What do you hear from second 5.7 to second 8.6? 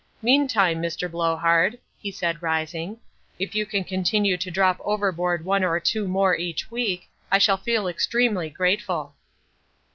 two more each week, I shall feel extremely